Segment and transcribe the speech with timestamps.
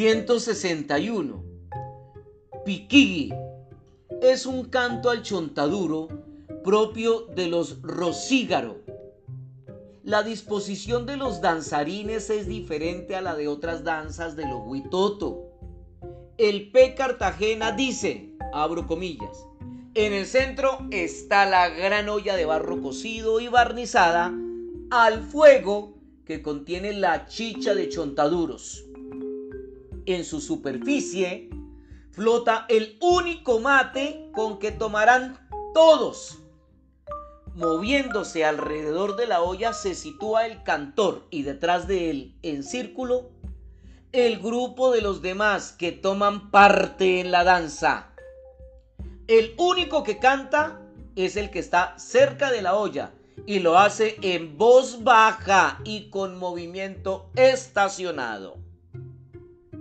[0.00, 1.44] 161.
[2.64, 3.34] Piquigui
[4.22, 6.08] es un canto al chontaduro
[6.64, 8.78] propio de los rosígaro.
[10.02, 15.50] La disposición de los danzarines es diferente a la de otras danzas de los huitoto.
[16.38, 19.44] El P Cartagena dice, abro comillas,
[19.92, 24.32] en el centro está la gran olla de barro cocido y barnizada
[24.90, 25.92] al fuego
[26.24, 28.86] que contiene la chicha de chontaduros.
[30.06, 31.50] En su superficie
[32.10, 36.38] flota el único mate con que tomarán todos.
[37.54, 43.30] Moviéndose alrededor de la olla se sitúa el cantor y detrás de él, en círculo,
[44.12, 48.12] el grupo de los demás que toman parte en la danza.
[49.26, 50.80] El único que canta
[51.16, 53.12] es el que está cerca de la olla
[53.46, 58.58] y lo hace en voz baja y con movimiento estacionado.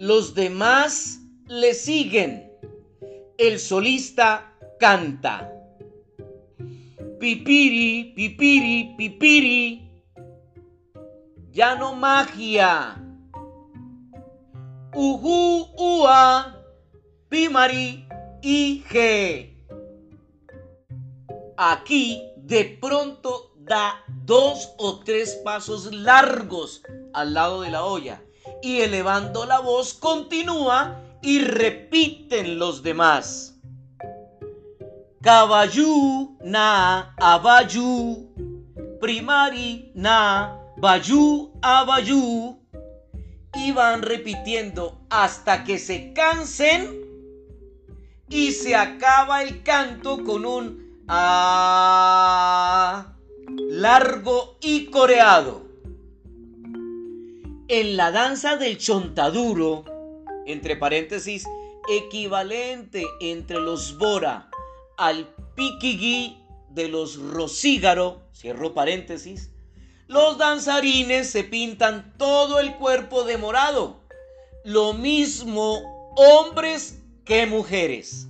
[0.00, 2.50] Los demás le siguen.
[3.36, 5.52] El solista canta.
[7.18, 9.90] Pipiri, pipiri, pipiri.
[11.50, 12.96] Ya no magia.
[14.94, 16.56] Uhu, ua,
[17.28, 18.08] pimari,
[18.40, 19.54] ige.
[21.58, 28.22] Aquí de pronto da dos o tres pasos largos al lado de la olla
[28.62, 33.58] y elevando la voz continúa y repiten los demás.
[35.22, 38.30] Caballú na abayú,
[39.00, 42.58] primari na bayú abayú.
[43.54, 47.00] Y van repitiendo hasta que se cansen
[48.28, 53.16] y se acaba el canto con un ah
[53.68, 55.69] largo y coreado.
[57.72, 59.84] En la danza del chontaduro,
[60.44, 61.46] entre paréntesis,
[61.88, 64.50] equivalente entre los Bora
[64.98, 66.36] al piquigui
[66.70, 69.52] de los Rosígaro, cierro paréntesis,
[70.08, 74.00] los danzarines se pintan todo el cuerpo de morado.
[74.64, 78.26] Lo mismo hombres que mujeres.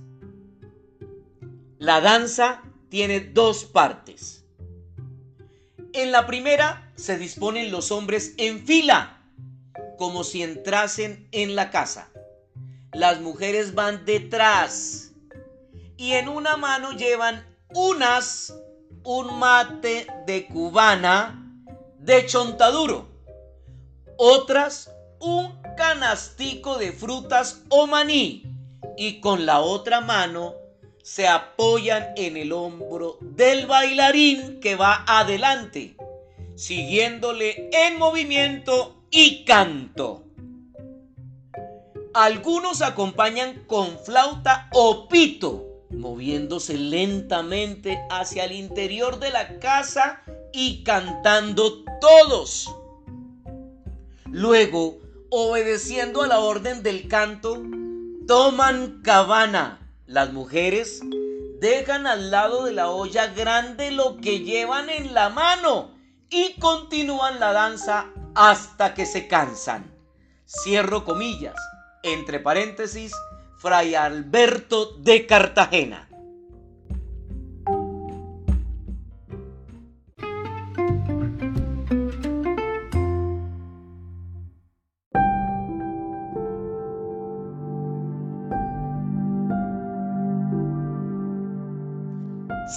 [1.79, 4.45] La danza tiene dos partes.
[5.93, 9.17] En la primera se disponen los hombres en fila
[10.01, 12.09] como si entrasen en la casa.
[12.91, 15.11] Las mujeres van detrás
[15.95, 18.51] y en una mano llevan unas
[19.03, 21.55] un mate de cubana
[21.99, 23.09] de chontaduro,
[24.17, 28.51] otras un canastico de frutas o maní
[28.97, 30.55] y con la otra mano
[31.03, 35.95] se apoyan en el hombro del bailarín que va adelante,
[36.55, 40.23] siguiéndole en movimiento y canto.
[42.13, 50.23] Algunos acompañan con flauta o pito, moviéndose lentamente hacia el interior de la casa
[50.53, 52.73] y cantando todos.
[54.25, 57.61] Luego, obedeciendo a la orden del canto,
[58.27, 59.77] toman cabana.
[60.05, 61.01] Las mujeres
[61.59, 65.91] dejan al lado de la olla grande lo que llevan en la mano
[66.29, 69.91] y continúan la danza hasta que se cansan.
[70.45, 71.55] Cierro comillas,
[72.03, 73.13] entre paréntesis,
[73.57, 76.07] Fray Alberto de Cartagena.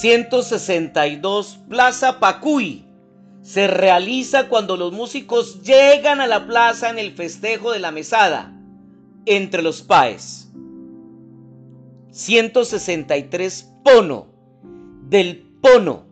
[0.02, 2.83] ...162 Plaza Pacuy
[3.44, 8.58] se realiza cuando los músicos llegan a la plaza en el festejo de la mesada
[9.26, 10.50] entre los paes.
[12.10, 14.28] 163 Pono
[15.02, 16.06] del Pono,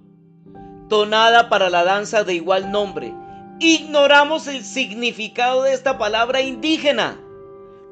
[0.91, 3.15] tonada para la danza de igual nombre.
[3.61, 7.19] Ignoramos el significado de esta palabra indígena.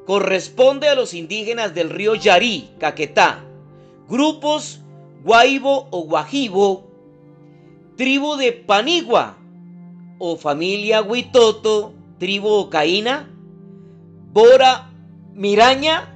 [0.05, 3.43] Corresponde a los indígenas del río Yarí, Caquetá,
[4.07, 4.81] grupos
[5.23, 6.90] Guaibo o Guajibo,
[8.01, 9.37] tribu de Panigua
[10.17, 13.29] o familia Huitoto, tribu Ocaína,
[14.33, 14.89] Bora
[15.35, 16.09] Miraña,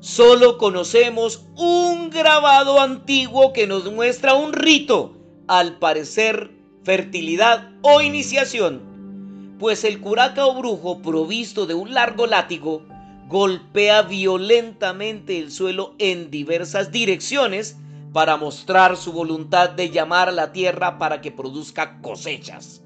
[0.00, 5.12] solo conocemos un grabado antiguo que nos muestra un rito,
[5.46, 6.52] al parecer
[6.84, 8.80] fertilidad o iniciación,
[9.58, 12.80] pues el curaca o brujo provisto de un largo látigo
[13.28, 17.76] golpea violentamente el suelo en diversas direcciones
[18.16, 22.82] para mostrar su voluntad de llamar a la tierra para que produzca cosechas.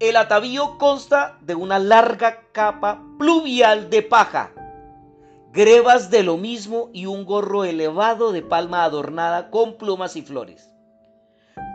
[0.00, 4.52] El atavío consta de una larga capa pluvial de paja,
[5.50, 10.68] grebas de lo mismo y un gorro elevado de palma adornada con plumas y flores.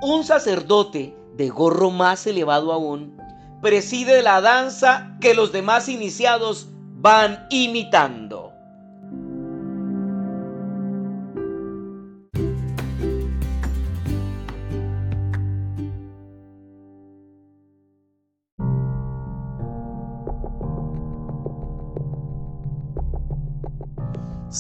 [0.04, 3.18] Un sacerdote de gorro más elevado aún
[3.64, 6.68] preside la danza que los demás iniciados
[7.00, 8.53] van imitando.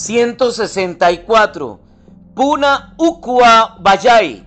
[0.04, 1.80] 164.
[2.36, 4.46] Puna Ukua Bayay.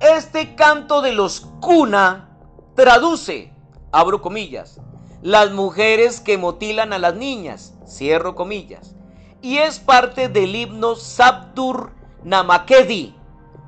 [0.00, 2.30] Este canto de los Kuna
[2.74, 3.52] traduce,
[3.92, 4.80] abro comillas,
[5.20, 8.96] las mujeres que motilan a las niñas, cierro comillas,
[9.42, 13.14] y es parte del himno Sabdur Namakedi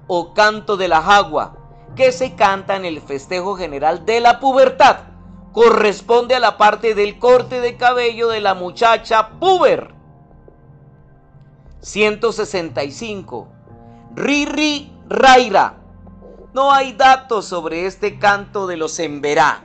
[0.06, 1.58] o canto de la jagua,
[1.94, 5.00] que se canta en el festejo general de la pubertad.
[5.52, 9.95] Corresponde a la parte del corte de cabello de la muchacha puber
[11.80, 13.48] 165.
[14.14, 15.78] Riri Raira.
[16.54, 19.62] No hay datos sobre este canto de los Emberá.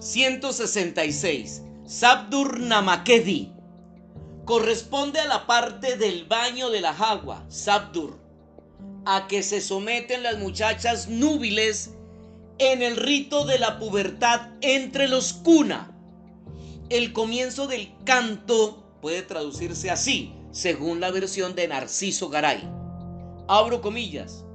[0.00, 1.64] ...166...
[1.84, 3.57] Sabdur Namakedi
[4.48, 8.18] corresponde a la parte del baño de la jagua, Sabdur,
[9.04, 11.90] a que se someten las muchachas núbiles
[12.56, 15.94] en el rito de la pubertad entre los cuna.
[16.88, 22.66] El comienzo del canto puede traducirse así, según la versión de Narciso Garay.
[23.48, 24.46] Abro comillas.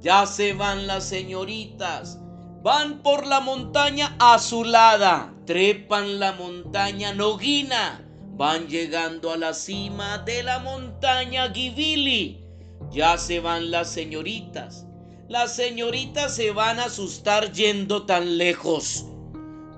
[0.00, 2.18] Ya se van las señoritas,
[2.62, 8.07] van por la montaña azulada, trepan la montaña noguina
[8.38, 12.46] Van llegando a la cima de la montaña Givili.
[12.88, 14.86] Ya se van las señoritas.
[15.28, 19.06] Las señoritas se van a asustar yendo tan lejos.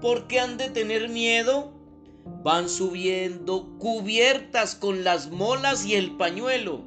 [0.02, 1.72] ¿Por qué han de tener miedo?
[2.44, 6.84] Van subiendo cubiertas con las molas y el pañuelo.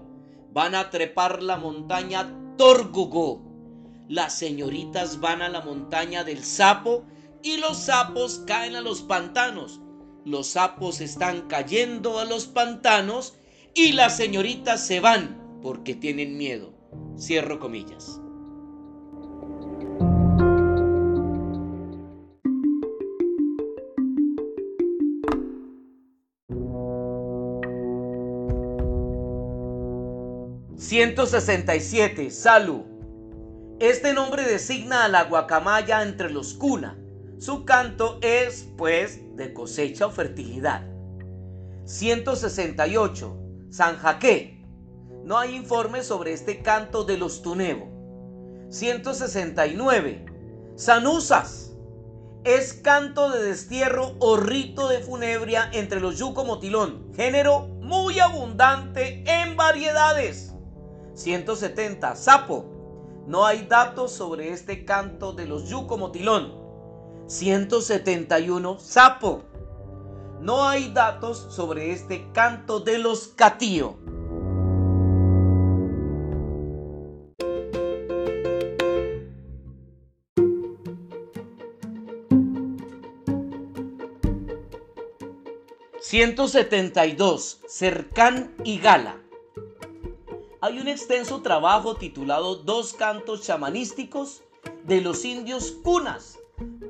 [0.52, 3.42] Van a trepar la montaña Torgugo.
[4.08, 7.04] Las señoritas van a la montaña del sapo
[7.42, 9.80] y los sapos caen a los pantanos
[10.26, 13.36] los sapos están cayendo a los pantanos
[13.74, 16.74] y las señoritas se van porque tienen miedo.
[17.18, 18.20] Cierro comillas.
[30.76, 32.30] ...167...
[32.30, 32.86] Salu.
[33.80, 37.03] Este nombre designa a la guacamaya entre los cuna,
[37.44, 40.88] su canto es, pues, de cosecha o fertilidad.
[41.84, 43.38] 168.
[43.70, 44.66] San Jaque.
[45.26, 47.90] No hay informe sobre este canto de los Tunevo.
[48.70, 50.26] 169.
[50.78, 51.74] San Usas.
[52.46, 59.22] Es canto de destierro o rito de funebria entre los yuco motilón, género muy abundante
[59.28, 60.54] en variedades.
[61.14, 62.16] 170.
[62.16, 63.24] Sapo.
[63.28, 66.63] No hay datos sobre este canto de los yuco motilón.
[67.34, 69.44] 171 Sapo.
[70.40, 73.98] No hay datos sobre este canto de los catío.
[86.04, 87.58] ...172...
[87.68, 89.18] Cercán y Gala.
[90.62, 94.44] Hay un extenso trabajo titulado Dos cantos chamanísticos
[94.84, 96.38] de los indios cunas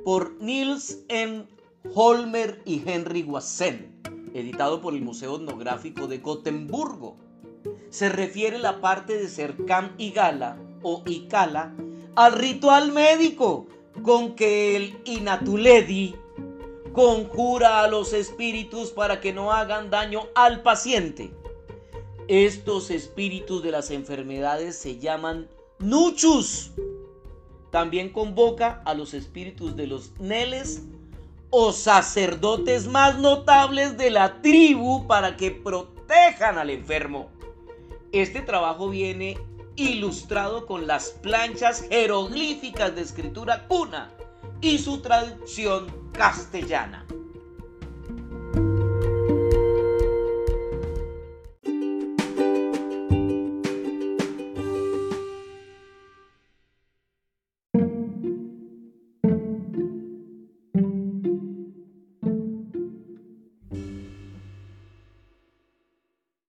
[0.03, 1.46] por Niels M.
[1.93, 4.01] Holmer y Henry Wassen,
[4.34, 7.17] editado por el Museo Etnográfico de Gotemburgo.
[7.89, 11.74] Se refiere la parte de Cercam y Gala o Icala
[12.15, 13.67] al ritual médico
[14.01, 16.15] con que el Inatuledi
[16.93, 21.32] conjura a los espíritus para que no hagan daño al paciente.
[22.27, 26.72] Estos espíritus de las enfermedades se llaman Nuchus
[27.74, 30.84] también convoca a los espíritus de los Neles
[31.50, 37.32] o sacerdotes más notables de la tribu para que protejan al enfermo.
[38.12, 39.39] Este trabajo viene
[39.75, 44.12] ilustrado con las planchas jeroglíficas de escritura cuna
[44.62, 47.08] y su traducción castellana.